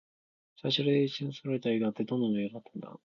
[0.63, 2.99] 世界で一番最初に作られた映画って、どんな内容だったんだろう。